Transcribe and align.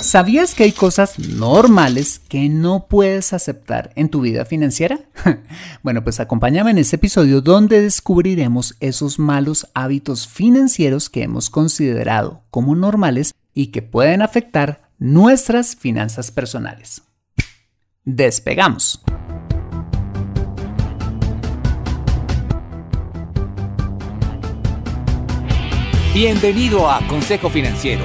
¿Sabías 0.00 0.54
que 0.54 0.62
hay 0.62 0.70
cosas 0.70 1.18
normales 1.18 2.20
que 2.20 2.48
no 2.48 2.86
puedes 2.86 3.32
aceptar 3.32 3.90
en 3.96 4.08
tu 4.08 4.20
vida 4.20 4.44
financiera? 4.44 5.00
bueno, 5.82 6.04
pues 6.04 6.20
acompáñame 6.20 6.70
en 6.70 6.78
este 6.78 6.96
episodio 6.96 7.40
donde 7.40 7.82
descubriremos 7.82 8.76
esos 8.78 9.18
malos 9.18 9.66
hábitos 9.74 10.28
financieros 10.28 11.10
que 11.10 11.24
hemos 11.24 11.50
considerado 11.50 12.44
como 12.50 12.76
normales 12.76 13.34
y 13.54 13.66
que 13.66 13.82
pueden 13.82 14.22
afectar 14.22 14.88
nuestras 14.98 15.74
finanzas 15.74 16.30
personales. 16.30 17.02
Despegamos. 18.04 19.02
Bienvenido 26.14 26.88
a 26.88 27.04
Consejo 27.08 27.50
Financiero 27.50 28.04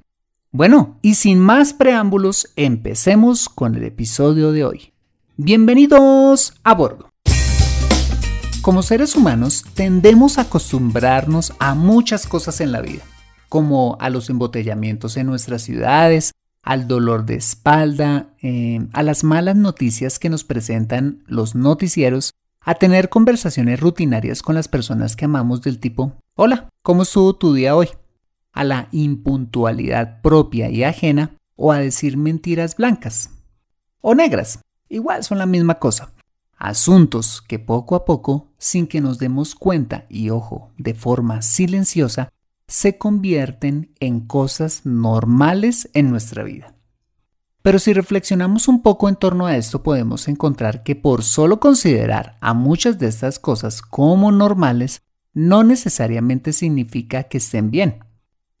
Bueno, 0.53 0.97
y 1.01 1.15
sin 1.15 1.39
más 1.39 1.71
preámbulos, 1.71 2.49
empecemos 2.57 3.47
con 3.47 3.75
el 3.75 3.85
episodio 3.85 4.51
de 4.51 4.65
hoy. 4.65 4.91
Bienvenidos 5.37 6.55
a 6.65 6.75
bordo. 6.75 7.09
Como 8.61 8.83
seres 8.83 9.15
humanos 9.15 9.63
tendemos 9.75 10.37
a 10.37 10.41
acostumbrarnos 10.41 11.53
a 11.59 11.73
muchas 11.73 12.27
cosas 12.27 12.59
en 12.59 12.73
la 12.73 12.81
vida, 12.81 13.01
como 13.47 13.95
a 14.01 14.09
los 14.09 14.29
embotellamientos 14.29 15.15
en 15.15 15.27
nuestras 15.27 15.61
ciudades, 15.61 16.33
al 16.63 16.85
dolor 16.85 17.25
de 17.25 17.35
espalda, 17.35 18.27
eh, 18.41 18.85
a 18.91 19.03
las 19.03 19.23
malas 19.23 19.55
noticias 19.55 20.19
que 20.19 20.29
nos 20.29 20.43
presentan 20.43 21.23
los 21.27 21.55
noticieros, 21.55 22.33
a 22.59 22.75
tener 22.75 23.07
conversaciones 23.07 23.79
rutinarias 23.79 24.41
con 24.41 24.55
las 24.55 24.67
personas 24.67 25.15
que 25.15 25.23
amamos 25.23 25.61
del 25.61 25.79
tipo, 25.79 26.17
hola, 26.35 26.67
¿cómo 26.83 27.03
estuvo 27.03 27.37
tu 27.37 27.53
día 27.53 27.73
hoy? 27.73 27.87
A 28.53 28.63
la 28.63 28.87
impuntualidad 28.91 30.21
propia 30.21 30.69
y 30.69 30.83
ajena 30.83 31.37
o 31.55 31.71
a 31.71 31.79
decir 31.79 32.17
mentiras 32.17 32.75
blancas 32.75 33.29
o 34.01 34.15
negras. 34.15 34.59
Igual 34.89 35.23
son 35.23 35.37
la 35.37 35.45
misma 35.45 35.75
cosa. 35.75 36.13
Asuntos 36.57 37.41
que 37.41 37.59
poco 37.59 37.95
a 37.95 38.05
poco, 38.05 38.49
sin 38.57 38.87
que 38.87 39.01
nos 39.01 39.17
demos 39.17 39.55
cuenta 39.55 40.05
y 40.09 40.29
ojo, 40.29 40.71
de 40.77 40.93
forma 40.93 41.41
silenciosa, 41.41 42.29
se 42.67 42.97
convierten 42.97 43.93
en 43.99 44.21
cosas 44.21 44.85
normales 44.85 45.89
en 45.93 46.09
nuestra 46.09 46.43
vida. 46.43 46.75
Pero 47.61 47.79
si 47.79 47.93
reflexionamos 47.93 48.67
un 48.67 48.81
poco 48.81 49.07
en 49.07 49.15
torno 49.15 49.45
a 49.45 49.55
esto, 49.55 49.83
podemos 49.83 50.27
encontrar 50.27 50.83
que 50.83 50.95
por 50.95 51.23
solo 51.23 51.59
considerar 51.59 52.37
a 52.41 52.53
muchas 52.53 52.97
de 52.97 53.07
estas 53.07 53.39
cosas 53.39 53.81
como 53.81 54.31
normales, 54.31 55.01
no 55.33 55.63
necesariamente 55.63 56.53
significa 56.53 57.23
que 57.23 57.37
estén 57.37 57.69
bien. 57.69 57.99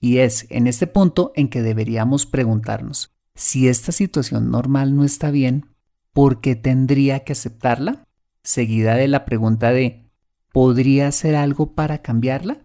Y 0.01 0.17
es 0.17 0.47
en 0.49 0.65
este 0.65 0.87
punto 0.87 1.31
en 1.35 1.47
que 1.47 1.61
deberíamos 1.61 2.25
preguntarnos, 2.25 3.13
si 3.35 3.67
esta 3.69 3.91
situación 3.91 4.49
normal 4.49 4.95
no 4.95 5.03
está 5.05 5.29
bien, 5.29 5.67
¿por 6.11 6.41
qué 6.41 6.55
tendría 6.55 7.19
que 7.19 7.33
aceptarla? 7.33 8.07
Seguida 8.43 8.95
de 8.95 9.07
la 9.07 9.25
pregunta 9.25 9.71
de, 9.71 10.09
¿podría 10.51 11.07
hacer 11.07 11.35
algo 11.35 11.75
para 11.75 11.99
cambiarla? 11.99 12.57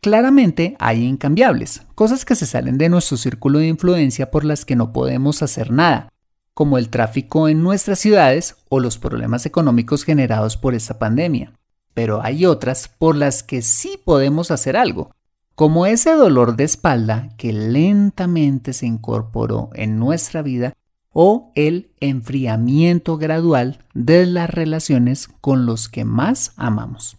Claramente 0.00 0.76
hay 0.80 1.04
incambiables, 1.04 1.82
cosas 1.94 2.24
que 2.24 2.34
se 2.34 2.44
salen 2.44 2.76
de 2.76 2.88
nuestro 2.88 3.16
círculo 3.16 3.60
de 3.60 3.68
influencia 3.68 4.32
por 4.32 4.44
las 4.44 4.64
que 4.64 4.76
no 4.76 4.92
podemos 4.92 5.42
hacer 5.42 5.70
nada, 5.70 6.12
como 6.54 6.76
el 6.76 6.90
tráfico 6.90 7.48
en 7.48 7.62
nuestras 7.62 8.00
ciudades 8.00 8.56
o 8.68 8.80
los 8.80 8.98
problemas 8.98 9.46
económicos 9.46 10.04
generados 10.04 10.56
por 10.56 10.74
esta 10.74 10.98
pandemia. 10.98 11.52
Pero 11.94 12.20
hay 12.22 12.44
otras 12.44 12.88
por 12.88 13.14
las 13.14 13.44
que 13.44 13.62
sí 13.62 13.98
podemos 14.04 14.50
hacer 14.50 14.76
algo, 14.76 15.12
como 15.54 15.86
ese 15.86 16.12
dolor 16.12 16.56
de 16.56 16.64
espalda 16.64 17.28
que 17.36 17.52
lentamente 17.52 18.72
se 18.72 18.86
incorporó 18.86 19.70
en 19.74 19.98
nuestra 19.98 20.42
vida 20.42 20.74
o 21.12 21.52
el 21.54 21.92
enfriamiento 22.00 23.16
gradual 23.18 23.84
de 23.94 24.26
las 24.26 24.50
relaciones 24.50 25.28
con 25.40 25.64
los 25.64 25.88
que 25.88 26.04
más 26.04 26.52
amamos. 26.56 27.18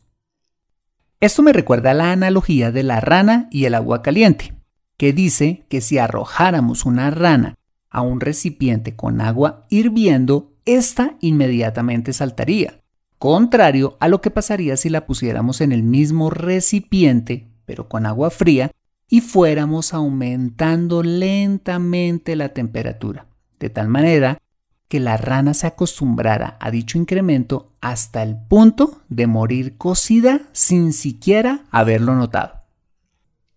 Esto 1.21 1.41
me 1.43 1.53
recuerda 1.53 1.91
a 1.91 1.93
la 1.93 2.11
analogía 2.11 2.71
de 2.71 2.83
la 2.83 2.99
rana 2.99 3.47
y 3.51 3.65
el 3.65 3.73
agua 3.73 4.01
caliente, 4.01 4.53
que 4.97 5.13
dice 5.13 5.65
que 5.69 5.79
si 5.79 5.97
arrojáramos 5.97 6.85
una 6.85 7.09
rana 7.09 7.55
a 7.89 8.01
un 8.01 8.19
recipiente 8.19 8.97
con 8.97 9.21
agua 9.21 9.65
hirviendo, 9.69 10.51
ésta 10.65 11.15
inmediatamente 11.21 12.11
saltaría, 12.11 12.81
contrario 13.17 13.95
a 14.01 14.09
lo 14.09 14.19
que 14.19 14.29
pasaría 14.29 14.75
si 14.75 14.89
la 14.89 15.05
pusiéramos 15.05 15.61
en 15.61 15.71
el 15.71 15.83
mismo 15.83 16.29
recipiente 16.29 17.54
pero 17.65 17.87
con 17.87 18.05
agua 18.05 18.29
fría, 18.29 18.71
y 19.07 19.21
fuéramos 19.21 19.93
aumentando 19.93 21.03
lentamente 21.03 22.35
la 22.35 22.49
temperatura, 22.49 23.27
de 23.59 23.69
tal 23.69 23.87
manera 23.87 24.39
que 24.87 24.99
la 24.99 25.17
rana 25.17 25.53
se 25.53 25.67
acostumbrara 25.67 26.57
a 26.59 26.71
dicho 26.71 26.97
incremento 26.97 27.71
hasta 27.81 28.23
el 28.23 28.37
punto 28.47 29.01
de 29.09 29.27
morir 29.27 29.77
cocida 29.77 30.41
sin 30.53 30.93
siquiera 30.93 31.65
haberlo 31.71 32.15
notado. 32.15 32.65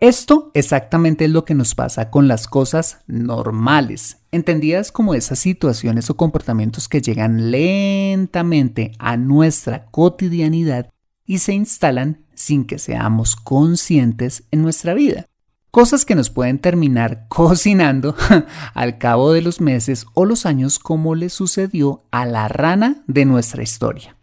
Esto 0.01 0.53
exactamente 0.55 1.25
es 1.25 1.31
lo 1.33 1.45
que 1.45 1.57
nos 1.57 1.75
pasa 1.75 2.09
con 2.09 2.29
las 2.29 2.47
cosas 2.47 3.01
normales, 3.09 4.19
entendidas 4.31 4.93
como 4.93 5.13
esas 5.15 5.41
situaciones 5.41 6.09
o 6.09 6.17
comportamientos 6.17 6.89
que 6.89 7.01
llegan 7.01 7.51
lentamente 7.51 8.93
a 9.01 9.17
nuestra 9.17 9.87
cotidianidad 9.87 10.89
y 11.27 11.39
se 11.39 11.53
instalan 11.53 12.25
sin 12.39 12.65
que 12.65 12.79
seamos 12.79 13.35
conscientes 13.35 14.45
en 14.53 14.63
nuestra 14.63 14.95
vida. 14.95 15.27
Cosas 15.71 16.05
que 16.05 16.15
nos 16.15 16.31
pueden 16.31 16.59
terminar 16.61 17.27
cocinando 17.29 18.15
al 18.75 18.99
cabo 18.99 19.33
de 19.33 19.43
los 19.43 19.61
meses 19.61 20.07
o 20.15 20.25
los 20.25 20.47
años 20.47 20.79
como 20.79 21.15
le 21.15 21.31
sucedió 21.31 22.05
a 22.11 22.25
la 22.27 22.49
rana 22.49 23.03
de 23.07 23.25
nuestra 23.25 23.63
historia. 23.63 24.17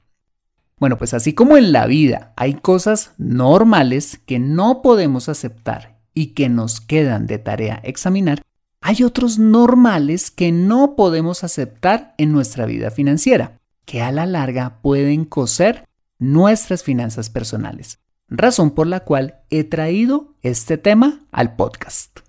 Bueno, 0.78 0.98
pues 0.98 1.14
así 1.14 1.34
como 1.34 1.58
en 1.58 1.72
la 1.72 1.88
vida 1.88 2.34
hay 2.36 2.56
cosas 2.56 3.12
normales 3.18 4.20
que 4.26 4.40
no 4.40 4.82
podemos 4.82 5.30
aceptar 5.30 6.00
y 6.14 6.28
que 6.28 6.50
nos 6.50 6.82
quedan 6.82 7.28
de 7.28 7.38
tarea 7.38 7.82
examinar, 7.84 8.42
hay 8.82 9.04
otros 9.04 9.40
normales 9.40 10.32
que 10.32 10.52
no 10.52 10.96
podemos 10.96 11.44
aceptar 11.44 12.14
en 12.18 12.32
nuestra 12.32 12.66
vida 12.66 12.92
financiera, 12.92 13.60
que 13.86 14.02
a 14.02 14.12
la 14.12 14.26
larga 14.26 14.80
pueden 14.82 15.26
coser 15.26 15.86
nuestras 16.20 16.84
finanzas 16.84 17.30
personales, 17.30 18.00
razón 18.28 18.72
por 18.72 18.88
la 18.88 19.02
cual 19.02 19.42
he 19.50 19.64
traído 19.64 20.36
este 20.42 20.78
tema 20.78 21.26
al 21.32 21.56
podcast. 21.56 22.20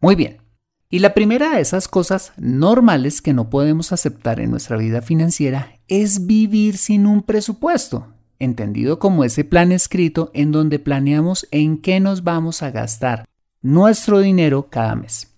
Muy 0.00 0.14
bien, 0.14 0.42
y 0.90 0.98
la 0.98 1.14
primera 1.14 1.54
de 1.54 1.60
esas 1.60 1.88
cosas 1.88 2.32
normales 2.36 3.22
que 3.22 3.32
no 3.32 3.48
podemos 3.48 3.92
aceptar 3.92 4.40
en 4.40 4.50
nuestra 4.50 4.76
vida 4.76 5.00
financiera 5.00 5.78
es 5.88 6.26
vivir 6.26 6.76
sin 6.76 7.06
un 7.06 7.22
presupuesto, 7.22 8.08
entendido 8.38 8.98
como 8.98 9.24
ese 9.24 9.44
plan 9.44 9.72
escrito 9.72 10.30
en 10.34 10.52
donde 10.52 10.78
planeamos 10.78 11.46
en 11.50 11.78
qué 11.78 12.00
nos 12.00 12.24
vamos 12.24 12.62
a 12.62 12.70
gastar 12.70 13.24
nuestro 13.62 14.18
dinero 14.18 14.68
cada 14.68 14.94
mes. 14.94 15.28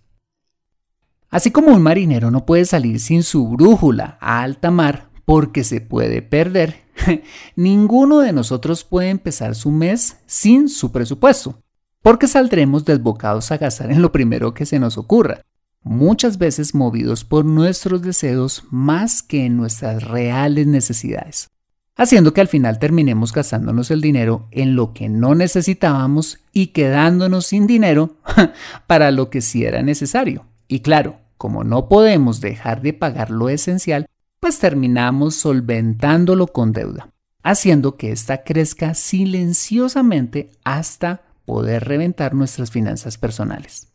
Así 1.30 1.50
como 1.50 1.72
un 1.72 1.82
marinero 1.82 2.30
no 2.30 2.46
puede 2.46 2.64
salir 2.64 3.00
sin 3.00 3.22
su 3.22 3.48
brújula 3.48 4.18
a 4.20 4.42
alta 4.42 4.70
mar 4.70 5.10
porque 5.24 5.64
se 5.64 5.80
puede 5.80 6.22
perder, 6.22 6.83
ninguno 7.56 8.20
de 8.20 8.32
nosotros 8.32 8.84
puede 8.84 9.10
empezar 9.10 9.54
su 9.54 9.70
mes 9.70 10.18
sin 10.26 10.68
su 10.68 10.92
presupuesto, 10.92 11.58
porque 12.02 12.26
saldremos 12.28 12.84
desbocados 12.84 13.50
a 13.50 13.56
gastar 13.56 13.90
en 13.90 14.02
lo 14.02 14.12
primero 14.12 14.54
que 14.54 14.66
se 14.66 14.78
nos 14.78 14.98
ocurra, 14.98 15.42
muchas 15.82 16.38
veces 16.38 16.74
movidos 16.74 17.24
por 17.24 17.44
nuestros 17.44 18.02
deseos 18.02 18.64
más 18.70 19.22
que 19.22 19.44
en 19.44 19.56
nuestras 19.56 20.02
reales 20.02 20.66
necesidades, 20.66 21.48
haciendo 21.96 22.32
que 22.32 22.40
al 22.40 22.48
final 22.48 22.78
terminemos 22.78 23.32
gastándonos 23.32 23.90
el 23.90 24.00
dinero 24.00 24.48
en 24.50 24.76
lo 24.76 24.92
que 24.92 25.08
no 25.08 25.34
necesitábamos 25.34 26.40
y 26.52 26.68
quedándonos 26.68 27.46
sin 27.46 27.66
dinero 27.66 28.16
para 28.86 29.10
lo 29.10 29.30
que 29.30 29.40
sí 29.40 29.64
era 29.64 29.82
necesario. 29.82 30.46
Y 30.66 30.80
claro, 30.80 31.20
como 31.36 31.62
no 31.62 31.88
podemos 31.88 32.40
dejar 32.40 32.80
de 32.80 32.94
pagar 32.94 33.30
lo 33.30 33.50
esencial, 33.50 34.06
pues 34.44 34.58
terminamos 34.58 35.36
solventándolo 35.36 36.48
con 36.48 36.72
deuda, 36.72 37.08
haciendo 37.42 37.96
que 37.96 38.12
ésta 38.12 38.44
crezca 38.44 38.92
silenciosamente 38.92 40.50
hasta 40.64 41.22
poder 41.46 41.84
reventar 41.84 42.34
nuestras 42.34 42.70
finanzas 42.70 43.16
personales. 43.16 43.88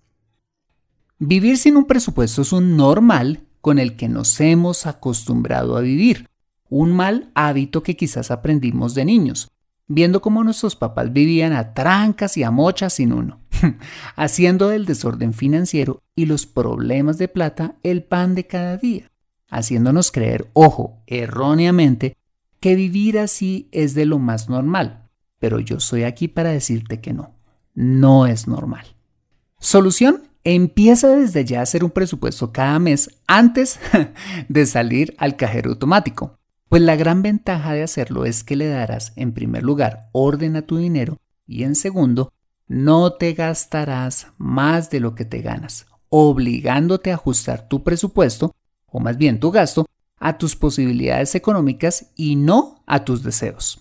Vivir 1.19 1.59
sin 1.59 1.77
un 1.77 1.85
presupuesto 1.85 2.41
es 2.41 2.51
un 2.51 2.77
normal 2.77 3.43
con 3.61 3.77
el 3.77 3.95
que 3.95 4.09
nos 4.09 4.41
hemos 4.41 4.87
acostumbrado 4.87 5.77
a 5.77 5.81
vivir, 5.81 6.27
un 6.67 6.93
mal 6.93 7.29
hábito 7.35 7.83
que 7.83 7.95
quizás 7.95 8.31
aprendimos 8.31 8.95
de 8.95 9.05
niños, 9.05 9.51
viendo 9.85 10.19
cómo 10.19 10.43
nuestros 10.43 10.75
papás 10.75 11.13
vivían 11.13 11.53
a 11.53 11.75
trancas 11.75 12.37
y 12.37 12.41
a 12.41 12.49
mochas 12.49 12.93
sin 12.93 13.13
uno, 13.13 13.39
haciendo 14.15 14.69
del 14.69 14.87
desorden 14.87 15.35
financiero 15.35 16.01
y 16.15 16.25
los 16.25 16.47
problemas 16.47 17.19
de 17.19 17.27
plata 17.27 17.75
el 17.83 18.01
pan 18.01 18.33
de 18.33 18.47
cada 18.47 18.77
día, 18.77 19.11
haciéndonos 19.49 20.11
creer, 20.11 20.49
ojo, 20.53 21.01
erróneamente, 21.07 22.15
que 22.59 22.75
vivir 22.75 23.19
así 23.19 23.67
es 23.71 23.93
de 23.93 24.05
lo 24.05 24.19
más 24.19 24.49
normal. 24.49 25.09
Pero 25.39 25.59
yo 25.59 25.79
soy 25.79 26.03
aquí 26.03 26.27
para 26.27 26.51
decirte 26.51 26.99
que 26.99 27.13
no, 27.13 27.35
no 27.73 28.27
es 28.27 28.47
normal. 28.47 28.85
Solución, 29.59 30.23
empieza 30.43 31.09
desde 31.09 31.45
ya 31.45 31.59
a 31.59 31.63
hacer 31.63 31.83
un 31.83 31.91
presupuesto 31.91 32.51
cada 32.51 32.79
mes 32.79 33.09
antes 33.27 33.79
de 34.49 34.65
salir 34.65 35.15
al 35.17 35.35
cajero 35.35 35.71
automático. 35.71 36.37
Pues 36.69 36.81
la 36.81 36.95
gran 36.95 37.21
ventaja 37.21 37.73
de 37.73 37.83
hacerlo 37.83 38.25
es 38.25 38.43
que 38.43 38.55
le 38.55 38.67
darás 38.67 39.13
en 39.15 39.33
primer 39.33 39.63
lugar 39.63 40.09
orden 40.11 40.55
a 40.55 40.61
tu 40.61 40.77
dinero 40.77 41.17
y 41.47 41.63
en 41.63 41.73
segundo, 41.75 42.31
no 42.67 43.13
te 43.13 43.33
gastarás 43.33 44.27
más 44.37 44.91
de 44.91 44.99
lo 44.99 45.15
que 45.15 45.25
te 45.25 45.41
ganas, 45.41 45.87
obligándote 46.09 47.11
a 47.11 47.15
ajustar 47.15 47.67
tu 47.67 47.83
presupuesto, 47.83 48.53
o 48.91 48.99
más 48.99 49.17
bien 49.17 49.39
tu 49.39 49.51
gasto, 49.51 49.85
a 50.17 50.37
tus 50.37 50.55
posibilidades 50.55 51.35
económicas 51.35 52.07
y 52.15 52.35
no 52.35 52.83
a 52.85 53.05
tus 53.05 53.23
deseos. 53.23 53.79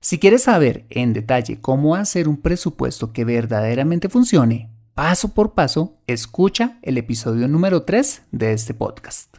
Si 0.00 0.18
quieres 0.18 0.42
saber 0.42 0.84
en 0.90 1.12
detalle 1.12 1.60
cómo 1.60 1.94
hacer 1.94 2.28
un 2.28 2.36
presupuesto 2.36 3.12
que 3.12 3.24
verdaderamente 3.24 4.08
funcione, 4.08 4.68
paso 4.94 5.28
por 5.28 5.54
paso, 5.54 5.96
escucha 6.06 6.78
el 6.82 6.98
episodio 6.98 7.46
número 7.48 7.84
3 7.84 8.22
de 8.32 8.52
este 8.52 8.74
podcast. 8.74 9.36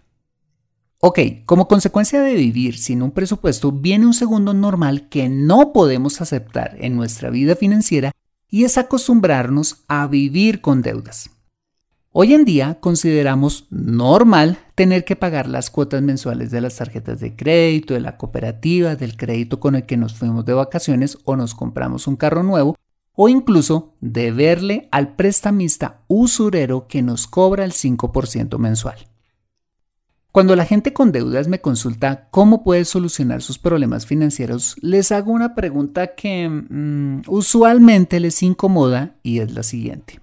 Ok, 1.00 1.19
como 1.45 1.67
consecuencia 1.67 2.21
de 2.21 2.33
vivir 2.33 2.77
sin 2.77 3.01
un 3.01 3.11
presupuesto 3.11 3.73
viene 3.73 4.06
un 4.06 4.13
segundo 4.13 4.53
normal 4.53 5.09
que 5.09 5.27
no 5.27 5.73
podemos 5.73 6.21
aceptar 6.21 6.77
en 6.79 6.95
nuestra 6.95 7.29
vida 7.29 7.57
financiera 7.57 8.13
y 8.49 8.63
es 8.63 8.77
acostumbrarnos 8.77 9.83
a 9.89 10.07
vivir 10.07 10.61
con 10.61 10.81
deudas. 10.81 11.29
Hoy 12.15 12.36
en 12.36 12.45
día 12.45 12.77
consideramos 12.80 13.65
normal 13.71 14.60
tener 14.75 15.04
que 15.04 15.15
pagar 15.15 15.50
las 15.50 15.71
cuotas 15.71 16.04
mensuales 16.04 16.51
de 16.51 16.62
las 16.62 16.75
tarjetas 16.75 17.19
de 17.19 17.36
crédito, 17.36 17.95
de 17.95 18.01
la 18.01 18.18
cooperativa, 18.18 18.95
del 18.95 19.18
crédito 19.18 19.60
con 19.60 19.74
el 19.74 19.88
que 19.88 19.98
nos 19.98 20.13
fuimos 20.13 20.45
de 20.45 20.54
vacaciones 20.54 21.18
o 21.24 21.36
nos 21.36 21.56
compramos 21.56 22.06
un 22.06 22.15
carro 22.15 22.44
nuevo, 22.44 22.77
o 23.13 23.30
incluso 23.30 23.95
deberle 24.00 24.89
al 24.92 25.15
prestamista 25.15 26.04
usurero 26.07 26.88
que 26.88 27.01
nos 27.01 27.25
cobra 27.25 27.65
el 27.65 27.71
5% 27.71 28.59
mensual. 28.59 29.07
Cuando 30.31 30.56
la 30.56 30.66
gente 30.66 30.94
con 30.94 31.12
deudas 31.12 31.48
me 31.48 31.62
consulta 31.62 32.27
cómo 32.30 32.63
puede 32.63 32.86
solucionar 32.86 33.42
sus 33.42 33.57
problemas 33.57 34.06
financieros, 34.06 34.75
les 34.81 35.12
hago 35.12 35.31
una 35.31 35.56
pregunta 35.56 36.13
que 36.13 36.48
mm, 36.48 37.24
usualmente 37.27 38.19
les 38.19 38.44
incomoda 38.44 39.16
y 39.24 39.39
es 39.39 39.51
la 39.56 39.63
siguiente. 39.63 40.22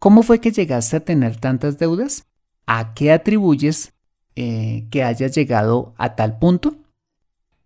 ¿Cómo 0.00 0.22
fue 0.22 0.40
que 0.40 0.50
llegaste 0.50 0.96
a 0.96 1.04
tener 1.04 1.36
tantas 1.36 1.76
deudas? 1.76 2.24
¿A 2.66 2.94
qué 2.94 3.12
atribuyes 3.12 3.92
eh, 4.34 4.88
que 4.90 5.04
hayas 5.04 5.34
llegado 5.34 5.92
a 5.98 6.16
tal 6.16 6.38
punto? 6.38 6.76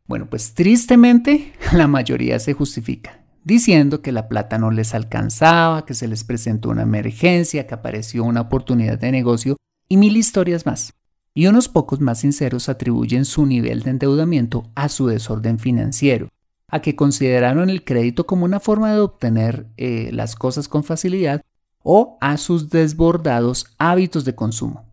Bueno, 0.08 0.26
pues 0.28 0.52
tristemente 0.52 1.52
la 1.72 1.86
mayoría 1.86 2.40
se 2.40 2.52
justifica, 2.52 3.22
diciendo 3.44 4.02
que 4.02 4.10
la 4.10 4.26
plata 4.26 4.58
no 4.58 4.72
les 4.72 4.96
alcanzaba, 4.96 5.86
que 5.86 5.94
se 5.94 6.08
les 6.08 6.24
presentó 6.24 6.70
una 6.70 6.82
emergencia, 6.82 7.68
que 7.68 7.74
apareció 7.74 8.24
una 8.24 8.40
oportunidad 8.40 8.98
de 8.98 9.12
negocio 9.12 9.56
y 9.88 9.96
mil 9.96 10.16
historias 10.16 10.66
más 10.66 10.92
y 11.34 11.46
unos 11.46 11.68
pocos 11.68 12.00
más 12.00 12.18
sinceros 12.18 12.68
atribuyen 12.68 13.26
su 13.26 13.46
nivel 13.46 13.82
de 13.82 13.90
endeudamiento 13.90 14.72
a 14.74 14.88
su 14.88 15.06
desorden 15.06 15.60
financiero, 15.60 16.30
a 16.66 16.82
que 16.82 16.96
consideraron 16.96 17.70
el 17.70 17.84
crédito 17.84 18.26
como 18.26 18.44
una 18.44 18.58
forma 18.58 18.92
de 18.92 18.98
obtener 18.98 19.68
eh, 19.76 20.10
las 20.12 20.34
cosas 20.34 20.66
con 20.66 20.82
facilidad 20.82 21.42
o 21.84 22.18
a 22.20 22.36
sus 22.36 22.70
desbordados 22.70 23.66
hábitos 23.78 24.24
de 24.24 24.34
consumo. 24.34 24.92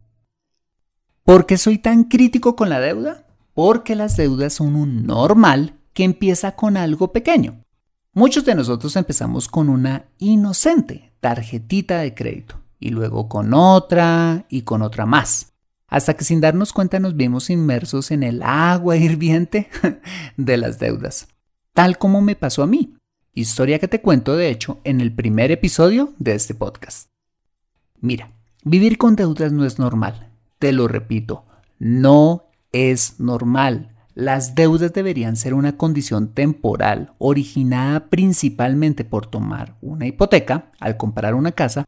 ¿Por 1.23 1.47
qué 1.47 1.57
soy 1.57 1.79
tan 1.79 2.03
crítico 2.03 2.55
con 2.55 2.69
la 2.69 2.79
deuda? 2.79 3.25
Porque 3.55 3.95
las 3.95 4.15
deudas 4.15 4.53
son 4.53 4.75
un 4.75 5.07
normal 5.07 5.79
que 5.93 6.03
empieza 6.03 6.55
con 6.55 6.77
algo 6.77 7.11
pequeño. 7.11 7.63
Muchos 8.13 8.45
de 8.45 8.53
nosotros 8.53 8.95
empezamos 8.95 9.47
con 9.47 9.69
una 9.69 10.05
inocente 10.19 11.13
tarjetita 11.19 11.97
de 11.97 12.13
crédito 12.13 12.61
y 12.79 12.89
luego 12.89 13.27
con 13.27 13.55
otra 13.55 14.45
y 14.49 14.61
con 14.61 14.83
otra 14.83 15.07
más 15.07 15.51
hasta 15.91 16.15
que 16.15 16.23
sin 16.23 16.39
darnos 16.39 16.71
cuenta 16.71 16.99
nos 16.99 17.15
vimos 17.15 17.49
inmersos 17.49 18.11
en 18.11 18.23
el 18.23 18.41
agua 18.41 18.95
hirviente 18.95 19.69
de 20.37 20.57
las 20.57 20.79
deudas, 20.79 21.27
tal 21.73 21.99
como 21.99 22.21
me 22.21 22.35
pasó 22.35 22.63
a 22.63 22.67
mí, 22.67 22.95
historia 23.33 23.79
que 23.79 23.87
te 23.87 24.01
cuento 24.01 24.35
de 24.35 24.49
hecho 24.49 24.79
en 24.83 24.99
el 24.99 25.13
primer 25.13 25.51
episodio 25.51 26.13
de 26.19 26.35
este 26.35 26.53
podcast. 26.53 27.09
Mira, 27.99 28.31
vivir 28.63 28.97
con 28.97 29.15
deudas 29.15 29.51
no 29.51 29.65
es 29.65 29.79
normal, 29.79 30.29
te 30.59 30.73
lo 30.73 30.87
repito, 30.87 31.45
no 31.79 32.45
es 32.71 33.19
normal. 33.19 33.95
Las 34.13 34.55
deudas 34.55 34.91
deberían 34.93 35.37
ser 35.37 35.53
una 35.53 35.77
condición 35.77 36.33
temporal 36.33 37.13
originada 37.17 38.09
principalmente 38.09 39.05
por 39.05 39.27
tomar 39.27 39.77
una 39.81 40.05
hipoteca 40.05 40.71
al 40.79 40.97
comprar 40.97 41.33
una 41.33 41.53
casa 41.53 41.85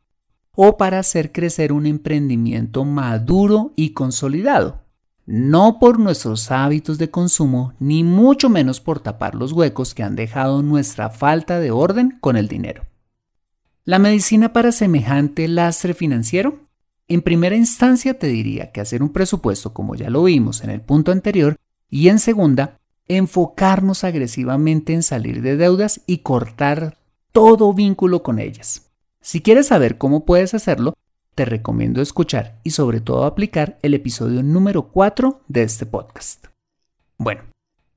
o 0.56 0.78
para 0.78 1.00
hacer 1.00 1.32
crecer 1.32 1.74
un 1.74 1.86
emprendimiento 1.86 2.86
maduro 2.86 3.74
y 3.76 3.90
consolidado, 3.90 4.83
no 5.26 5.80
por 5.80 6.00
nuestros 6.00 6.52
hábitos 6.52 6.98
de 6.98 7.10
consumo, 7.10 7.74
ni 7.80 8.04
mucho 8.04 8.50
menos 8.50 8.80
por 8.80 9.00
tapar 9.00 9.36
los 9.36 9.52
huecos 9.52 9.94
que 9.94 10.04
han 10.04 10.16
dejado 10.16 10.62
nuestra 10.62 11.10
falta 11.10 11.60
de 11.60 11.72
orden 11.72 12.18
con 12.20 12.36
el 12.36 12.48
dinero. 12.48 12.86
¿La 13.86 14.00
medicina 14.00 14.54
para 14.54 14.72
semejante 14.72 15.48
lastre 15.48 15.94
financiero? 15.94 16.60
En 17.08 17.22
primera 17.22 17.56
instancia 17.56 18.18
te 18.18 18.28
diría 18.28 18.72
que 18.72 18.82
hacer 18.82 19.04
un 19.04 19.10
presupuesto 19.10 19.74
como 19.74 19.96
ya 19.96 20.10
lo 20.10 20.24
vimos 20.24 20.64
en 20.64 20.70
el 20.70 20.82
punto 20.82 21.12
anterior 21.12 21.58
y 21.90 22.08
en 22.08 22.20
segunda, 22.20 22.80
enfocarnos 23.08 24.04
agresivamente 24.04 24.94
en 24.94 25.04
salir 25.04 25.42
de 25.42 25.58
deudas 25.58 26.02
y 26.06 26.20
cortar 26.20 26.98
todo 27.32 27.74
vínculo 27.74 28.24
con 28.24 28.40
ellas. 28.40 28.90
Si 29.20 29.42
quieres 29.42 29.68
saber 29.68 29.98
cómo 29.98 30.26
puedes 30.26 30.54
hacerlo, 30.54 30.94
te 31.36 31.46
recomiendo 31.46 32.02
escuchar 32.02 32.60
y 32.64 32.72
sobre 32.72 33.02
todo 33.02 33.26
aplicar 33.26 33.78
el 33.82 33.94
episodio 33.94 34.44
número 34.44 34.90
4 34.90 35.42
de 35.48 35.64
este 35.64 35.86
podcast. 35.86 36.48
Bueno, 37.18 37.44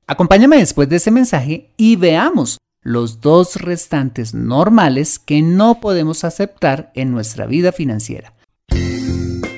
Acompáñame 0.09 0.55
después 0.55 0.87
de 0.87 0.95
ese 0.95 1.11
mensaje 1.11 1.73
y 1.75 1.97
veamos 1.97 2.59
los 2.81 3.19
dos 3.19 3.57
restantes 3.57 4.33
normales 4.33 5.19
que 5.19 5.41
no 5.41 5.81
podemos 5.81 6.23
aceptar 6.23 6.91
en 6.95 7.11
nuestra 7.11 7.45
vida 7.45 7.73
financiera. 7.73 8.33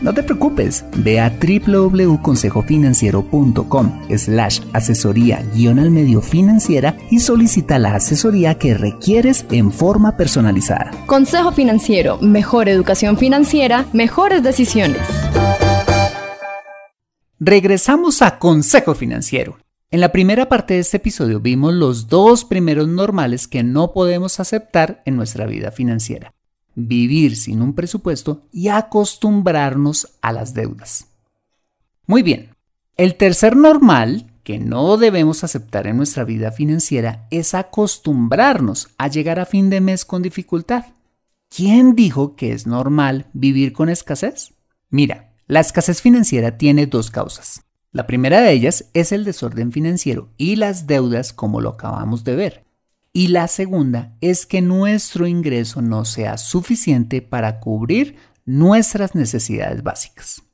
no 0.00 0.14
te 0.14 0.22
preocupes, 0.22 0.84
ve 0.96 1.20
a 1.20 1.30
www.consejofinanciero.com 1.30 4.00
slash 4.16 4.60
asesoría 4.72 5.44
guion 5.54 5.78
al 5.78 5.90
medio 5.90 6.20
financiera 6.20 6.96
y 7.10 7.20
solicita 7.20 7.78
la 7.78 7.94
asesoría 7.94 8.56
que 8.56 8.74
requieres 8.74 9.44
en 9.50 9.72
forma 9.72 10.16
personalizada. 10.16 10.90
Consejo 11.06 11.52
Financiero, 11.52 12.18
mejor 12.20 12.68
educación 12.68 13.18
financiera, 13.18 13.86
mejores 13.92 14.42
decisiones. 14.42 15.00
Regresamos 17.40 18.22
a 18.22 18.38
Consejo 18.38 18.94
Financiero. 18.94 19.58
En 19.90 20.00
la 20.00 20.12
primera 20.12 20.48
parte 20.48 20.74
de 20.74 20.80
este 20.80 20.98
episodio 20.98 21.40
vimos 21.40 21.72
los 21.72 22.08
dos 22.08 22.44
primeros 22.44 22.88
normales 22.88 23.48
que 23.48 23.62
no 23.62 23.92
podemos 23.92 24.38
aceptar 24.38 25.02
en 25.06 25.16
nuestra 25.16 25.46
vida 25.46 25.70
financiera 25.70 26.34
vivir 26.86 27.36
sin 27.36 27.60
un 27.60 27.74
presupuesto 27.74 28.42
y 28.52 28.68
acostumbrarnos 28.68 30.16
a 30.22 30.32
las 30.32 30.54
deudas. 30.54 31.08
Muy 32.06 32.22
bien, 32.22 32.54
el 32.96 33.16
tercer 33.16 33.56
normal 33.56 34.32
que 34.44 34.58
no 34.58 34.96
debemos 34.96 35.44
aceptar 35.44 35.86
en 35.86 35.96
nuestra 35.96 36.24
vida 36.24 36.52
financiera 36.52 37.26
es 37.30 37.54
acostumbrarnos 37.54 38.88
a 38.96 39.08
llegar 39.08 39.40
a 39.40 39.46
fin 39.46 39.70
de 39.70 39.80
mes 39.80 40.04
con 40.04 40.22
dificultad. 40.22 40.86
¿Quién 41.48 41.94
dijo 41.94 42.36
que 42.36 42.52
es 42.52 42.66
normal 42.66 43.26
vivir 43.32 43.72
con 43.72 43.88
escasez? 43.88 44.54
Mira, 44.88 45.34
la 45.46 45.60
escasez 45.60 46.00
financiera 46.00 46.58
tiene 46.58 46.86
dos 46.86 47.10
causas. 47.10 47.64
La 47.90 48.06
primera 48.06 48.40
de 48.40 48.52
ellas 48.52 48.84
es 48.94 49.12
el 49.12 49.24
desorden 49.24 49.72
financiero 49.72 50.28
y 50.36 50.56
las 50.56 50.86
deudas 50.86 51.32
como 51.32 51.60
lo 51.60 51.70
acabamos 51.70 52.22
de 52.22 52.36
ver. 52.36 52.67
Y 53.18 53.26
la 53.26 53.48
segunda 53.48 54.14
es 54.20 54.46
que 54.46 54.60
nuestro 54.62 55.26
ingreso 55.26 55.82
no 55.82 56.04
sea 56.04 56.38
suficiente 56.38 57.20
para 57.20 57.58
cubrir 57.58 58.14
nuestras 58.44 59.16
necesidades 59.16 59.82
básicas. 59.82 60.44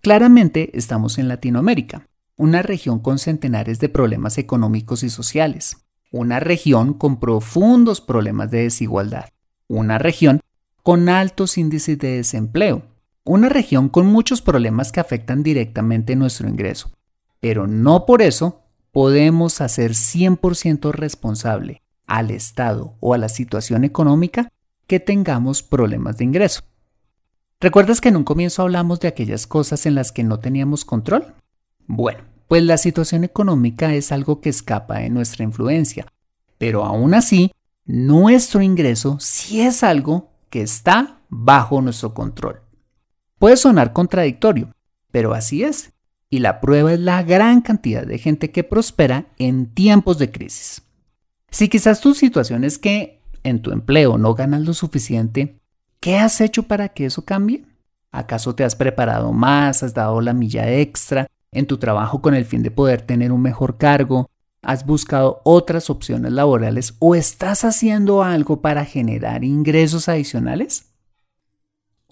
Claramente 0.00 0.70
estamos 0.78 1.18
en 1.18 1.26
Latinoamérica, 1.26 2.06
una 2.36 2.62
región 2.62 3.00
con 3.00 3.18
centenares 3.18 3.80
de 3.80 3.88
problemas 3.88 4.38
económicos 4.38 5.02
y 5.02 5.10
sociales, 5.10 5.76
una 6.12 6.38
región 6.38 6.94
con 6.94 7.18
profundos 7.18 8.00
problemas 8.00 8.52
de 8.52 8.62
desigualdad, 8.62 9.30
una 9.66 9.98
región 9.98 10.38
con 10.84 11.08
altos 11.08 11.58
índices 11.58 11.98
de 11.98 12.18
desempleo, 12.18 12.84
una 13.24 13.48
región 13.48 13.88
con 13.88 14.06
muchos 14.06 14.40
problemas 14.40 14.92
que 14.92 15.00
afectan 15.00 15.42
directamente 15.42 16.14
nuestro 16.14 16.48
ingreso. 16.48 16.92
Pero 17.40 17.66
no 17.66 18.06
por 18.06 18.22
eso 18.22 18.61
podemos 18.92 19.62
hacer 19.62 19.92
100% 19.92 20.92
responsable 20.92 21.82
al 22.06 22.30
Estado 22.30 22.94
o 23.00 23.14
a 23.14 23.18
la 23.18 23.30
situación 23.30 23.84
económica 23.84 24.52
que 24.86 25.00
tengamos 25.00 25.62
problemas 25.62 26.18
de 26.18 26.24
ingreso. 26.24 26.62
¿Recuerdas 27.58 28.00
que 28.00 28.10
en 28.10 28.16
un 28.16 28.24
comienzo 28.24 28.62
hablamos 28.62 29.00
de 29.00 29.08
aquellas 29.08 29.46
cosas 29.46 29.86
en 29.86 29.94
las 29.94 30.12
que 30.12 30.24
no 30.24 30.38
teníamos 30.40 30.84
control? 30.84 31.34
Bueno, 31.86 32.20
pues 32.48 32.62
la 32.64 32.76
situación 32.76 33.24
económica 33.24 33.94
es 33.94 34.12
algo 34.12 34.40
que 34.40 34.50
escapa 34.50 34.98
de 34.98 35.08
nuestra 35.08 35.44
influencia, 35.44 36.06
pero 36.58 36.84
aún 36.84 37.14
así, 37.14 37.52
nuestro 37.86 38.60
ingreso 38.60 39.16
sí 39.20 39.62
es 39.62 39.82
algo 39.82 40.30
que 40.50 40.60
está 40.60 41.20
bajo 41.30 41.80
nuestro 41.80 42.12
control. 42.12 42.60
Puede 43.38 43.56
sonar 43.56 43.92
contradictorio, 43.94 44.70
pero 45.10 45.32
así 45.32 45.64
es 45.64 45.92
y 46.32 46.38
la 46.38 46.62
prueba 46.62 46.94
es 46.94 46.98
la 46.98 47.22
gran 47.22 47.60
cantidad 47.60 48.06
de 48.06 48.16
gente 48.16 48.50
que 48.50 48.64
prospera 48.64 49.26
en 49.38 49.66
tiempos 49.66 50.16
de 50.16 50.32
crisis. 50.32 50.80
Si 51.50 51.68
quizás 51.68 52.00
tu 52.00 52.14
situación 52.14 52.64
es 52.64 52.78
que 52.78 53.20
en 53.42 53.60
tu 53.60 53.70
empleo 53.70 54.16
no 54.16 54.32
ganas 54.32 54.62
lo 54.62 54.72
suficiente, 54.72 55.58
¿qué 56.00 56.16
has 56.16 56.40
hecho 56.40 56.62
para 56.62 56.88
que 56.88 57.04
eso 57.04 57.26
cambie? 57.26 57.66
¿Acaso 58.12 58.54
te 58.54 58.64
has 58.64 58.74
preparado 58.74 59.34
más, 59.34 59.82
has 59.82 59.92
dado 59.92 60.22
la 60.22 60.32
milla 60.32 60.72
extra 60.72 61.26
en 61.50 61.66
tu 61.66 61.76
trabajo 61.76 62.22
con 62.22 62.34
el 62.34 62.46
fin 62.46 62.62
de 62.62 62.70
poder 62.70 63.02
tener 63.02 63.30
un 63.30 63.42
mejor 63.42 63.76
cargo? 63.76 64.30
¿Has 64.62 64.86
buscado 64.86 65.42
otras 65.44 65.90
opciones 65.90 66.32
laborales 66.32 66.94
o 66.98 67.14
estás 67.14 67.62
haciendo 67.62 68.22
algo 68.22 68.62
para 68.62 68.86
generar 68.86 69.44
ingresos 69.44 70.08
adicionales? 70.08 70.91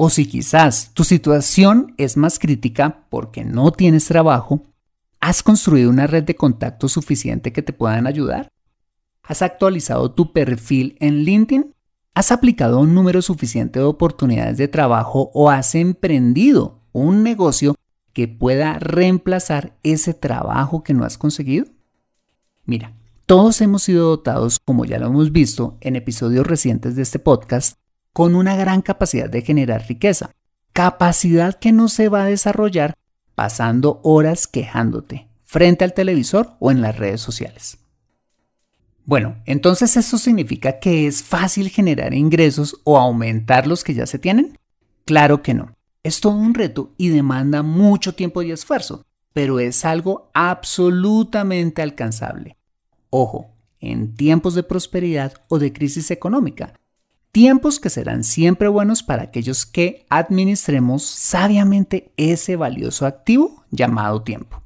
O 0.03 0.09
si 0.09 0.25
quizás 0.25 0.93
tu 0.95 1.05
situación 1.05 1.93
es 1.99 2.17
más 2.17 2.39
crítica 2.39 3.05
porque 3.11 3.45
no 3.45 3.71
tienes 3.71 4.07
trabajo, 4.07 4.63
¿has 5.21 5.43
construido 5.43 5.91
una 5.91 6.07
red 6.07 6.25
de 6.25 6.37
contactos 6.37 6.93
suficiente 6.93 7.53
que 7.53 7.61
te 7.61 7.75
puedan 7.75 8.07
ayudar? 8.07 8.49
¿Has 9.23 9.43
actualizado 9.43 10.11
tu 10.13 10.33
perfil 10.33 10.97
en 11.01 11.25
LinkedIn? 11.25 11.75
¿Has 12.15 12.33
aplicado 12.33 12.81
un 12.81 12.95
número 12.95 13.21
suficiente 13.21 13.79
de 13.79 13.85
oportunidades 13.85 14.57
de 14.57 14.69
trabajo 14.69 15.31
o 15.35 15.51
has 15.51 15.75
emprendido 15.75 16.81
un 16.93 17.23
negocio 17.23 17.75
que 18.15 18.27
pueda 18.27 18.79
reemplazar 18.79 19.77
ese 19.83 20.15
trabajo 20.15 20.83
que 20.83 20.95
no 20.95 21.05
has 21.05 21.19
conseguido? 21.19 21.67
Mira, 22.65 22.97
todos 23.27 23.61
hemos 23.61 23.83
sido 23.83 24.09
dotados, 24.09 24.61
como 24.65 24.87
ya 24.87 24.99
lo 24.99 25.09
hemos 25.09 25.31
visto 25.31 25.77
en 25.83 25.97
episodios 25.97 26.47
recientes 26.47 26.97
de 26.97 27.03
este 27.03 27.19
podcast, 27.19 27.80
con 28.13 28.35
una 28.35 28.57
gran 28.57 28.83
capacidad 28.83 29.31
de 29.31 29.43
generar 29.43 29.87
riqueza, 29.87 30.31
capacidad 30.73 31.59
que 31.59 31.73
no 31.73 31.89
se 31.89 32.09
va 32.09 32.25
a 32.25 32.27
desarrollar 32.27 32.95
pasando 33.35 34.01
horas 34.03 34.47
quejándote 34.47 35.29
frente 35.45 35.85
al 35.85 35.95
televisor 35.95 36.57
o 36.61 36.71
en 36.71 36.81
las 36.81 36.97
redes 36.97 37.21
sociales. 37.21 37.79
Bueno, 39.05 39.43
entonces 39.47 39.97
eso 39.97 40.17
significa 40.17 40.79
que 40.79 41.09
es 41.09 41.25
fácil 41.25 41.71
generar 41.71 42.15
ingresos 42.15 42.81
o 42.85 42.99
aumentar 42.99 43.67
los 43.67 43.83
que 43.83 43.95
ya 43.95 44.07
se 44.07 44.21
tienen? 44.21 44.57
Claro 45.05 45.43
que 45.43 45.55
no. 45.55 45.75
Es 46.05 46.21
todo 46.21 46.35
un 46.35 46.55
reto 46.55 46.95
y 46.97 47.09
demanda 47.09 47.65
mucho 47.65 48.15
tiempo 48.15 48.43
y 48.43 48.53
esfuerzo, 48.53 49.05
pero 49.33 49.59
es 49.59 49.85
algo 49.85 50.31
absolutamente 50.35 51.83
alcanzable. 51.83 52.57
Ojo, 53.11 53.51
en 53.81 54.15
tiempos 54.15 54.55
de 54.55 54.63
prosperidad 54.63 55.35
o 55.49 55.59
de 55.59 55.73
crisis 55.73 56.13
económica, 56.13 56.75
Tiempos 57.33 57.79
que 57.79 57.91
serán 57.91 58.25
siempre 58.25 58.67
buenos 58.67 59.05
para 59.05 59.23
aquellos 59.23 59.65
que 59.65 60.05
administremos 60.11 61.05
sabiamente 61.05 62.13
ese 62.17 62.57
valioso 62.57 63.07
activo 63.07 63.65
llamado 63.71 64.23
tiempo. 64.23 64.65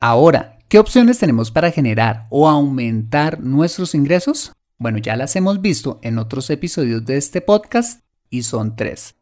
Ahora, 0.00 0.58
¿qué 0.68 0.78
opciones 0.78 1.18
tenemos 1.18 1.50
para 1.50 1.70
generar 1.70 2.26
o 2.30 2.48
aumentar 2.48 3.40
nuestros 3.40 3.94
ingresos? 3.94 4.52
Bueno, 4.78 4.96
ya 4.96 5.14
las 5.14 5.36
hemos 5.36 5.60
visto 5.60 6.00
en 6.02 6.16
otros 6.16 6.48
episodios 6.48 7.04
de 7.04 7.18
este 7.18 7.42
podcast 7.42 8.00
y 8.30 8.44
son 8.44 8.74
tres. 8.74 9.16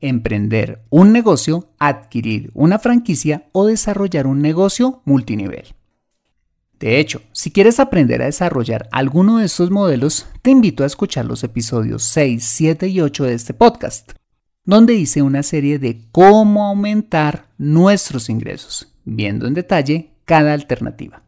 Emprender 0.00 0.84
un 0.90 1.12
negocio, 1.12 1.72
adquirir 1.78 2.50
una 2.52 2.78
franquicia 2.78 3.48
o 3.52 3.64
desarrollar 3.64 4.26
un 4.26 4.42
negocio 4.42 5.00
multinivel. 5.06 5.74
De 6.80 6.98
hecho, 6.98 7.20
si 7.32 7.50
quieres 7.50 7.78
aprender 7.78 8.22
a 8.22 8.24
desarrollar 8.24 8.88
alguno 8.90 9.36
de 9.36 9.44
estos 9.44 9.70
modelos, 9.70 10.26
te 10.40 10.50
invito 10.50 10.82
a 10.82 10.86
escuchar 10.86 11.26
los 11.26 11.44
episodios 11.44 12.04
6, 12.04 12.42
7 12.42 12.88
y 12.88 13.02
8 13.02 13.24
de 13.24 13.34
este 13.34 13.52
podcast, 13.52 14.12
donde 14.64 14.94
hice 14.94 15.20
una 15.20 15.42
serie 15.42 15.78
de 15.78 16.08
cómo 16.10 16.66
aumentar 16.66 17.50
nuestros 17.58 18.30
ingresos, 18.30 18.94
viendo 19.04 19.46
en 19.46 19.52
detalle 19.52 20.14
cada 20.24 20.54
alternativa. 20.54 21.22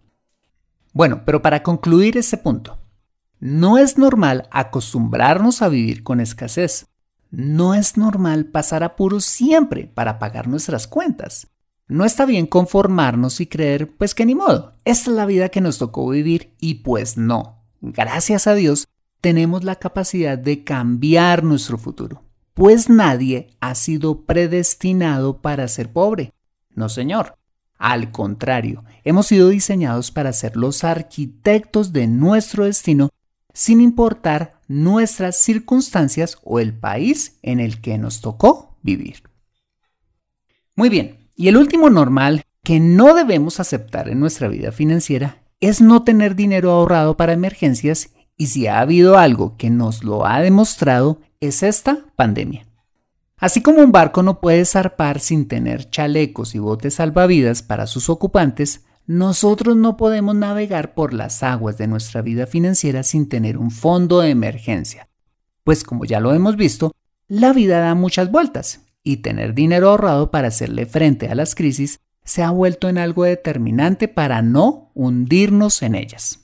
Bueno, 0.94 1.23
pero 1.26 1.42
para 1.42 1.62
concluir 1.62 2.16
este 2.16 2.38
punto, 2.38 2.78
no 3.38 3.76
es 3.76 3.99
normal 3.99 4.49
acostumbrarnos 4.50 5.61
a 5.61 5.68
vivir 5.68 6.02
con 6.02 6.21
escasez. 6.21 6.87
No 7.30 7.75
es 7.75 7.99
normal 7.99 8.47
pasar 8.47 8.85
apuros 8.85 9.26
siempre 9.26 9.87
para 9.87 10.18
pagar 10.18 10.49
nuestras 10.49 10.87
cuentas. 10.87 11.51
No 11.92 12.06
está 12.06 12.25
bien 12.25 12.46
conformarnos 12.46 13.42
y 13.42 13.46
creer, 13.46 13.94
pues 13.99 14.14
que 14.14 14.25
ni 14.25 14.34
modo, 14.34 14.72
esta 14.87 15.11
es 15.11 15.14
la 15.16 15.26
vida 15.26 15.50
que 15.50 15.61
nos 15.61 15.76
tocó 15.76 16.08
vivir 16.08 16.54
y 16.58 16.76
pues 16.76 17.18
no. 17.18 17.66
Gracias 17.82 18.46
a 18.46 18.54
Dios, 18.54 18.88
tenemos 19.20 19.62
la 19.62 19.76
capacidad 19.76 20.38
de 20.38 20.64
cambiar 20.64 21.44
nuestro 21.44 21.76
futuro, 21.76 22.22
pues 22.54 22.88
nadie 22.88 23.50
ha 23.61 23.75
sido 23.75 24.22
predestinado 24.22 25.42
para 25.42 25.68
ser 25.68 25.92
pobre. 25.92 26.32
No, 26.75 26.88
señor. 26.88 27.37
Al 27.76 28.11
contrario, 28.11 28.84
hemos 29.04 29.26
sido 29.26 29.50
diseñados 29.50 30.11
para 30.11 30.32
ser 30.32 30.56
los 30.56 30.84
arquitectos 30.84 31.92
de 31.92 32.06
nuestro 32.06 32.64
destino 32.64 33.11
sin 33.52 33.82
importar 33.82 34.62
nuestras 34.66 35.37
circunstancias 35.37 36.38
o 36.42 36.58
el 36.58 36.72
país 36.72 37.38
en 37.42 37.61
el 37.61 37.82
que 37.82 37.99
nos 37.99 38.22
tocó 38.22 38.78
vivir. 38.82 39.25
Muy 40.75 40.88
bien, 40.88 41.21
y 41.42 41.49
el 41.49 41.56
último 41.56 41.90
normal 41.90 42.44
que 42.62 42.78
no 42.78 43.14
debemos 43.14 43.58
aceptar 43.58 44.08
en 44.08 44.20
nuestra 44.20 44.46
vida 44.46 44.70
financiera 44.70 45.42
es 45.58 45.80
no 45.80 46.04
tener 46.04 46.37
dinero 46.37 46.70
ahorrado 46.70 47.16
para 47.16 47.32
emergencias 47.32 48.11
y 48.37 48.46
si 48.46 48.68
ha 48.68 48.78
habido 48.78 49.18
algo 49.18 49.56
que 49.56 49.68
nos 49.68 50.04
lo 50.04 50.25
ha 50.25 50.40
demostrado 50.40 51.18
es 51.40 51.64
esta 51.64 52.04
pandemia. 52.14 52.68
Así 53.38 53.61
como 53.61 53.82
un 53.82 53.90
barco 53.90 54.22
no 54.22 54.40
puede 54.40 54.64
zarpar 54.64 55.18
sin 55.18 55.49
tener 55.49 55.90
chalecos 55.90 56.54
y 56.54 56.61
botes 56.61 56.94
salvavidas 56.94 57.62
para 57.62 57.88
sus 57.88 58.08
ocupantes, 58.08 58.84
nosotros 59.08 59.75
no 59.75 59.96
podemos 59.96 60.37
navegar 60.37 60.94
por 60.94 61.12
las 61.12 61.42
aguas 61.42 61.76
de 61.76 61.88
nuestra 61.88 62.22
vida 62.22 62.46
financiera 62.46 63.02
sin 63.02 63.28
tener 63.28 63.58
un 63.58 63.72
fondo 63.72 64.20
de 64.20 64.30
emergencia. 64.30 65.08
Pues 65.64 65.82
como 65.82 66.04
ya 66.04 66.20
lo 66.20 66.34
hemos 66.34 66.54
visto, 66.54 66.92
la 67.26 67.52
vida 67.52 67.80
da 67.80 67.96
muchas 67.96 68.30
vueltas 68.30 68.82
y 69.04 69.18
tener 69.18 69.54
dinero 69.54 69.90
ahorrado 69.90 70.30
para 70.30 70.49
hacerle 70.49 70.87
frente 70.87 71.28
a 71.28 71.35
las 71.35 71.54
crisis 71.54 72.00
se 72.25 72.42
ha 72.42 72.50
vuelto 72.50 72.88
en 72.88 72.99
algo 72.99 73.25
determinante 73.25 74.09
para 74.09 74.42
no 74.42 74.90
hundirnos 74.94 75.82
en 75.82 75.94
ellas. 75.94 76.38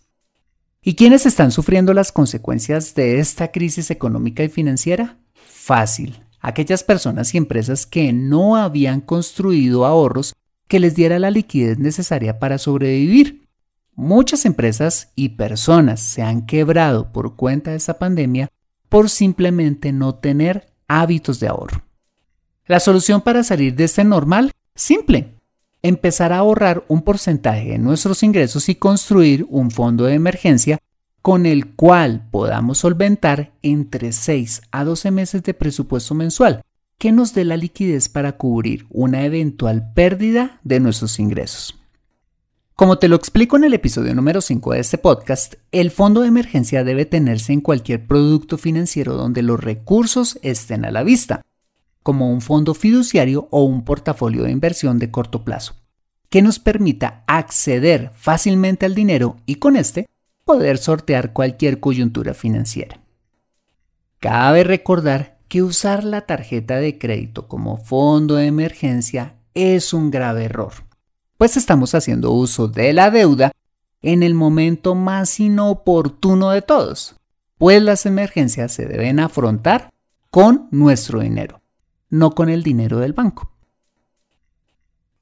¿Y 0.82 0.94
quiénes 0.94 1.26
están 1.26 1.50
sufriendo 1.50 1.92
las 1.92 2.12
consecuencias 2.12 2.94
de 2.94 3.18
esta 3.18 3.52
crisis 3.52 3.90
económica 3.90 4.42
y 4.42 4.48
financiera? 4.48 5.18
Fácil, 5.34 6.22
aquellas 6.40 6.82
personas 6.82 7.34
y 7.34 7.38
empresas 7.38 7.86
que 7.86 8.12
no 8.12 8.56
habían 8.56 9.00
construido 9.00 9.84
ahorros 9.84 10.34
que 10.66 10.80
les 10.80 10.94
diera 10.94 11.18
la 11.18 11.30
liquidez 11.30 11.78
necesaria 11.78 12.38
para 12.38 12.58
sobrevivir. 12.58 13.48
Muchas 13.94 14.44
empresas 14.46 15.12
y 15.16 15.30
personas 15.30 16.00
se 16.00 16.22
han 16.22 16.46
quebrado 16.46 17.12
por 17.12 17.36
cuenta 17.36 17.72
de 17.72 17.76
esta 17.76 17.98
pandemia 17.98 18.48
por 18.88 19.10
simplemente 19.10 19.92
no 19.92 20.14
tener 20.14 20.72
hábitos 20.86 21.40
de 21.40 21.48
ahorro. 21.48 21.87
La 22.68 22.80
solución 22.80 23.22
para 23.22 23.42
salir 23.44 23.74
de 23.74 23.84
este 23.84 24.04
normal, 24.04 24.52
simple, 24.74 25.34
empezar 25.82 26.34
a 26.34 26.36
ahorrar 26.36 26.84
un 26.88 27.00
porcentaje 27.00 27.70
de 27.70 27.78
nuestros 27.78 28.22
ingresos 28.22 28.68
y 28.68 28.74
construir 28.74 29.46
un 29.48 29.70
fondo 29.70 30.04
de 30.04 30.12
emergencia 30.12 30.78
con 31.22 31.46
el 31.46 31.74
cual 31.74 32.28
podamos 32.30 32.76
solventar 32.76 33.52
entre 33.62 34.12
6 34.12 34.60
a 34.70 34.84
12 34.84 35.10
meses 35.10 35.42
de 35.44 35.54
presupuesto 35.54 36.14
mensual, 36.14 36.60
que 36.98 37.10
nos 37.10 37.32
dé 37.32 37.46
la 37.46 37.56
liquidez 37.56 38.10
para 38.10 38.32
cubrir 38.32 38.84
una 38.90 39.24
eventual 39.24 39.94
pérdida 39.94 40.60
de 40.62 40.78
nuestros 40.78 41.18
ingresos. 41.18 41.74
Como 42.74 42.98
te 42.98 43.08
lo 43.08 43.16
explico 43.16 43.56
en 43.56 43.64
el 43.64 43.72
episodio 43.72 44.14
número 44.14 44.42
5 44.42 44.74
de 44.74 44.80
este 44.80 44.98
podcast, 44.98 45.54
el 45.72 45.90
fondo 45.90 46.20
de 46.20 46.28
emergencia 46.28 46.84
debe 46.84 47.06
tenerse 47.06 47.54
en 47.54 47.62
cualquier 47.62 48.06
producto 48.06 48.58
financiero 48.58 49.14
donde 49.14 49.42
los 49.42 49.58
recursos 49.58 50.38
estén 50.42 50.84
a 50.84 50.90
la 50.90 51.02
vista, 51.02 51.40
como 52.08 52.30
un 52.30 52.40
fondo 52.40 52.72
fiduciario 52.72 53.48
o 53.50 53.64
un 53.64 53.84
portafolio 53.84 54.44
de 54.44 54.50
inversión 54.50 54.98
de 54.98 55.10
corto 55.10 55.44
plazo, 55.44 55.74
que 56.30 56.40
nos 56.40 56.58
permita 56.58 57.22
acceder 57.26 58.12
fácilmente 58.14 58.86
al 58.86 58.94
dinero 58.94 59.36
y 59.44 59.56
con 59.56 59.76
este 59.76 60.08
poder 60.46 60.78
sortear 60.78 61.34
cualquier 61.34 61.80
coyuntura 61.80 62.32
financiera. 62.32 63.02
Cabe 64.20 64.64
recordar 64.64 65.38
que 65.48 65.62
usar 65.62 66.02
la 66.02 66.22
tarjeta 66.22 66.76
de 66.76 66.98
crédito 66.98 67.46
como 67.46 67.76
fondo 67.76 68.36
de 68.36 68.46
emergencia 68.46 69.34
es 69.52 69.92
un 69.92 70.10
grave 70.10 70.44
error, 70.44 70.72
pues 71.36 71.58
estamos 71.58 71.94
haciendo 71.94 72.32
uso 72.32 72.68
de 72.68 72.94
la 72.94 73.10
deuda 73.10 73.52
en 74.00 74.22
el 74.22 74.32
momento 74.32 74.94
más 74.94 75.38
inoportuno 75.40 76.52
de 76.52 76.62
todos, 76.62 77.16
pues 77.58 77.82
las 77.82 78.06
emergencias 78.06 78.72
se 78.72 78.86
deben 78.86 79.20
afrontar 79.20 79.90
con 80.30 80.68
nuestro 80.70 81.20
dinero 81.20 81.60
no 82.10 82.32
con 82.32 82.48
el 82.48 82.62
dinero 82.62 82.98
del 82.98 83.12
banco. 83.12 83.52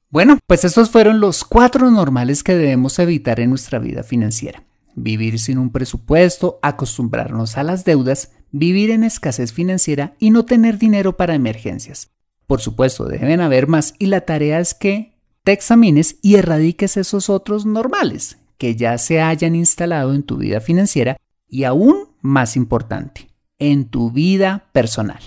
Bueno, 0.09 0.39
pues 0.47 0.63
estos 0.63 0.89
fueron 0.89 1.19
los 1.19 1.43
cuatro 1.43 1.91
normales 1.91 2.43
que 2.43 2.55
debemos 2.55 2.97
evitar 2.99 3.39
en 3.39 3.49
nuestra 3.49 3.77
vida 3.77 4.03
financiera. 4.03 4.63
Vivir 4.95 5.37
sin 5.37 5.57
un 5.57 5.71
presupuesto, 5.71 6.59
acostumbrarnos 6.61 7.57
a 7.57 7.63
las 7.63 7.83
deudas, 7.83 8.31
vivir 8.51 8.89
en 8.91 9.03
escasez 9.03 9.51
financiera 9.51 10.15
y 10.17 10.31
no 10.31 10.45
tener 10.45 10.77
dinero 10.77 11.17
para 11.17 11.35
emergencias. 11.35 12.09
Por 12.47 12.61
supuesto, 12.61 13.05
deben 13.05 13.41
haber 13.41 13.67
más 13.67 13.93
y 13.99 14.05
la 14.05 14.21
tarea 14.21 14.59
es 14.59 14.73
que 14.73 15.17
te 15.43 15.51
examines 15.51 16.17
y 16.21 16.35
erradiques 16.35 16.97
esos 16.97 17.29
otros 17.29 17.65
normales 17.65 18.37
que 18.57 18.75
ya 18.75 18.97
se 18.97 19.21
hayan 19.21 19.55
instalado 19.55 20.13
en 20.13 20.23
tu 20.23 20.37
vida 20.37 20.61
financiera 20.61 21.17
y 21.47 21.65
aún 21.65 22.09
más 22.21 22.55
importante, 22.55 23.29
en 23.59 23.85
tu 23.85 24.11
vida 24.11 24.69
personal. 24.71 25.19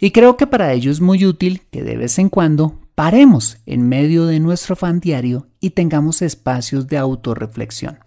Y 0.00 0.12
creo 0.12 0.36
que 0.36 0.46
para 0.46 0.72
ello 0.72 0.92
es 0.92 1.00
muy 1.00 1.26
útil 1.26 1.62
que 1.70 1.82
de 1.82 1.96
vez 1.96 2.18
en 2.18 2.28
cuando 2.28 2.78
paremos 2.94 3.58
en 3.66 3.88
medio 3.88 4.26
de 4.26 4.38
nuestro 4.38 4.76
fan 4.76 5.00
diario 5.00 5.48
y 5.60 5.70
tengamos 5.70 6.22
espacios 6.22 6.86
de 6.86 6.98
autorreflexión. 6.98 7.98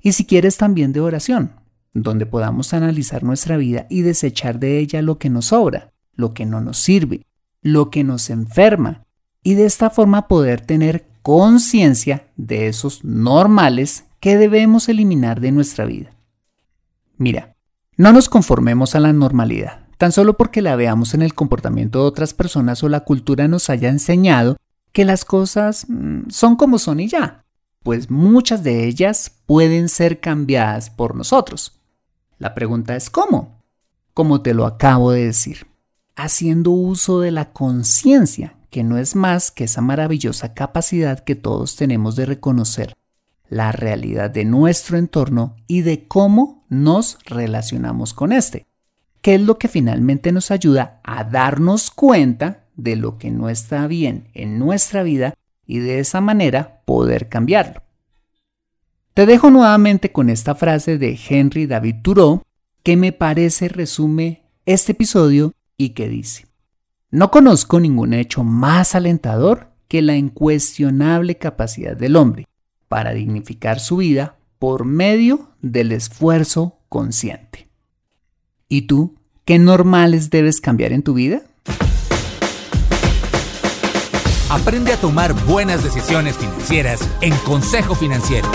Y 0.00 0.12
si 0.12 0.24
quieres 0.24 0.56
también 0.56 0.92
de 0.92 1.00
oración, 1.00 1.52
donde 1.92 2.26
podamos 2.26 2.72
analizar 2.72 3.22
nuestra 3.22 3.58
vida 3.58 3.86
y 3.90 4.02
desechar 4.02 4.58
de 4.58 4.78
ella 4.78 5.02
lo 5.02 5.18
que 5.18 5.28
nos 5.28 5.46
sobra, 5.46 5.92
lo 6.14 6.32
que 6.32 6.46
no 6.46 6.60
nos 6.60 6.78
sirve, 6.78 7.26
lo 7.60 7.90
que 7.90 8.02
nos 8.02 8.30
enferma, 8.30 9.04
y 9.42 9.54
de 9.54 9.66
esta 9.66 9.90
forma 9.90 10.28
poder 10.28 10.62
tener 10.62 11.06
conciencia 11.22 12.28
de 12.36 12.68
esos 12.68 13.04
normales 13.04 14.04
que 14.20 14.36
debemos 14.36 14.88
eliminar 14.88 15.40
de 15.40 15.52
nuestra 15.52 15.84
vida. 15.84 16.12
Mira, 17.18 17.56
no 17.96 18.12
nos 18.12 18.28
conformemos 18.28 18.94
a 18.94 19.00
la 19.00 19.12
normalidad 19.12 19.85
tan 19.96 20.12
solo 20.12 20.36
porque 20.36 20.62
la 20.62 20.76
veamos 20.76 21.14
en 21.14 21.22
el 21.22 21.34
comportamiento 21.34 22.00
de 22.00 22.06
otras 22.06 22.34
personas 22.34 22.82
o 22.82 22.88
la 22.88 23.00
cultura 23.00 23.48
nos 23.48 23.70
haya 23.70 23.88
enseñado 23.88 24.56
que 24.92 25.04
las 25.04 25.24
cosas 25.24 25.86
mm, 25.88 26.28
son 26.30 26.56
como 26.56 26.78
son 26.78 27.00
y 27.00 27.08
ya, 27.08 27.44
pues 27.82 28.10
muchas 28.10 28.62
de 28.62 28.86
ellas 28.86 29.30
pueden 29.46 29.88
ser 29.88 30.20
cambiadas 30.20 30.90
por 30.90 31.14
nosotros. 31.14 31.80
La 32.38 32.54
pregunta 32.54 32.96
es 32.96 33.10
¿cómo? 33.10 33.62
Como 34.12 34.42
te 34.42 34.54
lo 34.54 34.66
acabo 34.66 35.12
de 35.12 35.26
decir, 35.26 35.66
haciendo 36.14 36.70
uso 36.70 37.20
de 37.20 37.30
la 37.30 37.52
conciencia, 37.52 38.56
que 38.70 38.82
no 38.82 38.98
es 38.98 39.14
más 39.14 39.50
que 39.50 39.64
esa 39.64 39.80
maravillosa 39.80 40.52
capacidad 40.52 41.20
que 41.20 41.34
todos 41.34 41.76
tenemos 41.76 42.16
de 42.16 42.26
reconocer 42.26 42.94
la 43.48 43.72
realidad 43.72 44.30
de 44.30 44.44
nuestro 44.44 44.98
entorno 44.98 45.56
y 45.66 45.82
de 45.82 46.06
cómo 46.08 46.64
nos 46.68 47.18
relacionamos 47.24 48.12
con 48.12 48.32
este 48.32 48.66
que 49.26 49.34
es 49.34 49.40
lo 49.40 49.58
que 49.58 49.66
finalmente 49.66 50.30
nos 50.30 50.52
ayuda 50.52 51.00
a 51.02 51.24
darnos 51.24 51.90
cuenta 51.90 52.68
de 52.76 52.94
lo 52.94 53.18
que 53.18 53.32
no 53.32 53.48
está 53.48 53.88
bien 53.88 54.28
en 54.34 54.60
nuestra 54.60 55.02
vida 55.02 55.34
y 55.66 55.80
de 55.80 55.98
esa 55.98 56.20
manera 56.20 56.82
poder 56.84 57.28
cambiarlo. 57.28 57.82
Te 59.14 59.26
dejo 59.26 59.50
nuevamente 59.50 60.12
con 60.12 60.30
esta 60.30 60.54
frase 60.54 60.96
de 60.96 61.18
Henry 61.28 61.66
David 61.66 61.96
Thoreau 62.04 62.42
que 62.84 62.96
me 62.96 63.10
parece 63.10 63.66
resume 63.66 64.44
este 64.64 64.92
episodio 64.92 65.54
y 65.76 65.88
que 65.88 66.08
dice, 66.08 66.46
no 67.10 67.32
conozco 67.32 67.80
ningún 67.80 68.14
hecho 68.14 68.44
más 68.44 68.94
alentador 68.94 69.72
que 69.88 70.02
la 70.02 70.14
incuestionable 70.14 71.36
capacidad 71.36 71.96
del 71.96 72.14
hombre 72.14 72.46
para 72.86 73.12
dignificar 73.12 73.80
su 73.80 73.96
vida 73.96 74.36
por 74.60 74.84
medio 74.84 75.50
del 75.62 75.90
esfuerzo 75.90 76.78
consciente. 76.88 77.66
¿Y 78.68 78.82
tú? 78.82 79.15
¿Qué 79.46 79.60
normales 79.60 80.30
debes 80.30 80.60
cambiar 80.60 80.92
en 80.92 81.04
tu 81.04 81.14
vida? 81.14 81.40
Aprende 84.50 84.92
a 84.92 84.96
tomar 84.96 85.34
buenas 85.46 85.84
decisiones 85.84 86.36
financieras 86.36 87.08
en 87.20 87.32
Consejo 87.44 87.94
Financiero. 87.94 88.48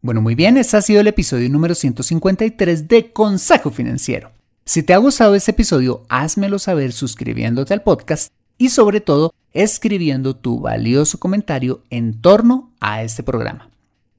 Bueno, 0.00 0.22
muy 0.22 0.34
bien, 0.34 0.56
este 0.56 0.78
ha 0.78 0.80
sido 0.80 1.02
el 1.02 1.08
episodio 1.08 1.50
número 1.50 1.74
153 1.74 2.88
de 2.88 3.12
Consejo 3.12 3.70
Financiero. 3.70 4.30
Si 4.64 4.82
te 4.82 4.94
ha 4.94 4.96
gustado 4.96 5.34
este 5.34 5.50
episodio, 5.50 6.06
házmelo 6.08 6.58
saber 6.58 6.92
suscribiéndote 6.92 7.74
al 7.74 7.82
podcast 7.82 8.32
y 8.56 8.70
sobre 8.70 9.02
todo 9.02 9.34
escribiendo 9.52 10.34
tu 10.34 10.58
valioso 10.58 11.20
comentario 11.20 11.82
en 11.90 12.18
torno 12.22 12.70
a 12.80 13.02
este 13.02 13.22
programa. 13.22 13.71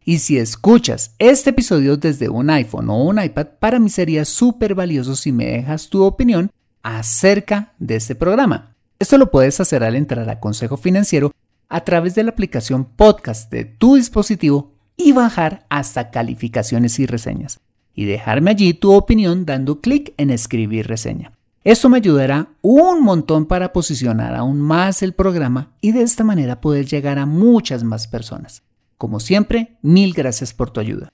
Y 0.05 0.19
si 0.19 0.37
escuchas 0.37 1.15
este 1.17 1.51
episodio 1.51 1.95
desde 1.95 2.27
un 2.27 2.49
iPhone 2.49 2.89
o 2.89 3.03
un 3.03 3.21
iPad, 3.21 3.47
para 3.59 3.79
mí 3.79 3.89
sería 3.89 4.25
súper 4.25 4.75
valioso 4.75 5.15
si 5.15 5.31
me 5.31 5.45
dejas 5.45 5.89
tu 5.89 6.03
opinión 6.03 6.51
acerca 6.81 7.71
de 7.79 7.95
este 7.95 8.13
programa. 8.13 8.75
Esto 8.99 9.17
lo 9.17 9.31
puedes 9.31 9.61
hacer 9.61 9.83
al 9.83 9.95
entrar 9.95 10.29
a 10.29 10.41
Consejo 10.41 10.75
Financiero 10.75 11.31
a 11.69 11.85
través 11.85 12.15
de 12.15 12.23
la 12.23 12.31
aplicación 12.31 12.83
podcast 12.83 13.49
de 13.49 13.63
tu 13.63 13.95
dispositivo 13.95 14.73
y 14.97 15.13
bajar 15.13 15.65
hasta 15.69 16.11
calificaciones 16.11 16.99
y 16.99 17.05
reseñas. 17.05 17.59
Y 17.95 18.03
dejarme 18.03 18.51
allí 18.51 18.73
tu 18.73 18.91
opinión 18.91 19.45
dando 19.45 19.79
clic 19.79 20.13
en 20.17 20.31
escribir 20.31 20.87
reseña. 20.87 21.31
Esto 21.63 21.87
me 21.87 21.97
ayudará 21.97 22.49
un 22.61 23.01
montón 23.03 23.45
para 23.45 23.71
posicionar 23.71 24.35
aún 24.35 24.59
más 24.59 25.01
el 25.01 25.13
programa 25.13 25.71
y 25.79 25.93
de 25.93 26.01
esta 26.01 26.25
manera 26.25 26.59
poder 26.59 26.87
llegar 26.87 27.19
a 27.19 27.25
muchas 27.25 27.85
más 27.85 28.07
personas. 28.07 28.63
Como 29.03 29.19
siempre, 29.19 29.75
mil 29.81 30.13
gracias 30.13 30.53
por 30.53 30.71
tu 30.71 30.79
ayuda. 30.79 31.11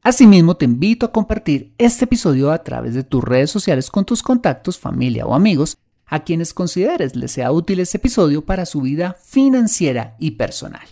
Asimismo, 0.00 0.56
te 0.56 0.64
invito 0.64 1.06
a 1.06 1.10
compartir 1.10 1.74
este 1.76 2.04
episodio 2.04 2.52
a 2.52 2.62
través 2.62 2.94
de 2.94 3.02
tus 3.02 3.24
redes 3.24 3.50
sociales 3.50 3.90
con 3.90 4.04
tus 4.04 4.22
contactos, 4.22 4.78
familia 4.78 5.26
o 5.26 5.34
amigos 5.34 5.76
a 6.06 6.22
quienes 6.22 6.54
consideres 6.54 7.16
les 7.16 7.32
sea 7.32 7.50
útil 7.50 7.80
este 7.80 7.96
episodio 7.96 8.44
para 8.44 8.64
su 8.64 8.80
vida 8.80 9.16
financiera 9.24 10.14
y 10.20 10.30
personal. 10.30 10.86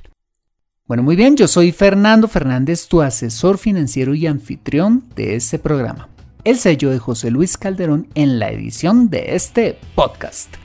Bueno, 0.86 1.04
muy 1.04 1.14
bien, 1.14 1.36
yo 1.36 1.46
soy 1.46 1.70
Fernando 1.70 2.26
Fernández, 2.26 2.88
tu 2.88 3.00
asesor 3.00 3.56
financiero 3.56 4.12
y 4.16 4.26
anfitrión 4.26 5.04
de 5.14 5.36
este 5.36 5.60
programa. 5.60 6.08
El 6.42 6.58
sello 6.58 6.90
de 6.90 6.98
José 6.98 7.30
Luis 7.30 7.56
Calderón 7.56 8.08
en 8.16 8.40
la 8.40 8.50
edición 8.50 9.08
de 9.08 9.36
este 9.36 9.78
podcast. 9.94 10.59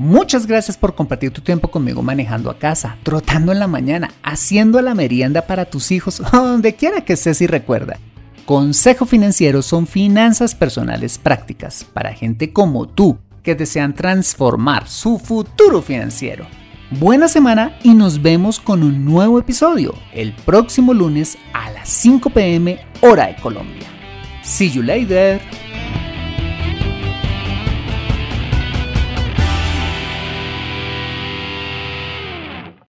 Muchas 0.00 0.46
gracias 0.46 0.78
por 0.78 0.94
compartir 0.94 1.30
tu 1.30 1.42
tiempo 1.42 1.70
conmigo 1.70 2.00
manejando 2.00 2.48
a 2.48 2.58
casa, 2.58 2.96
trotando 3.02 3.52
en 3.52 3.58
la 3.58 3.66
mañana, 3.66 4.10
haciendo 4.22 4.80
la 4.80 4.94
merienda 4.94 5.42
para 5.42 5.66
tus 5.66 5.90
hijos, 5.90 6.22
donde 6.32 6.74
quiera 6.74 7.02
que 7.02 7.12
estés 7.12 7.42
y 7.42 7.46
recuerda. 7.46 7.98
Consejo 8.46 9.04
Financiero 9.04 9.60
son 9.60 9.86
finanzas 9.86 10.54
personales 10.54 11.18
prácticas 11.18 11.84
para 11.84 12.14
gente 12.14 12.50
como 12.50 12.88
tú 12.88 13.18
que 13.42 13.54
desean 13.54 13.94
transformar 13.94 14.88
su 14.88 15.18
futuro 15.18 15.82
financiero. 15.82 16.46
Buena 16.92 17.28
semana 17.28 17.78
y 17.82 17.92
nos 17.92 18.22
vemos 18.22 18.58
con 18.58 18.82
un 18.82 19.04
nuevo 19.04 19.38
episodio 19.38 19.94
el 20.14 20.32
próximo 20.32 20.94
lunes 20.94 21.36
a 21.52 21.70
las 21.72 21.90
5 21.90 22.30
pm 22.30 22.80
hora 23.02 23.26
de 23.26 23.36
Colombia. 23.36 23.86
See 24.42 24.70
you 24.70 24.82
later. 24.82 25.42